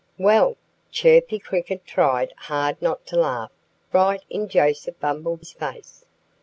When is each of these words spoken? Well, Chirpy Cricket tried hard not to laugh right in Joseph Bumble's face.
Well, 0.17 0.57
Chirpy 0.89 1.37
Cricket 1.37 1.85
tried 1.85 2.33
hard 2.35 2.81
not 2.81 3.05
to 3.05 3.17
laugh 3.17 3.51
right 3.93 4.23
in 4.31 4.47
Joseph 4.47 4.99
Bumble's 4.99 5.51
face. 5.51 6.05